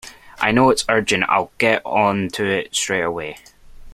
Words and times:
I 0.39 0.51
know 0.51 0.71
it's 0.71 0.83
urgent; 0.89 1.25
I’ll 1.29 1.51
get 1.59 1.83
on 1.85 2.29
to 2.29 2.43
it 2.45 2.73
straight 2.75 3.03
away 3.03 3.37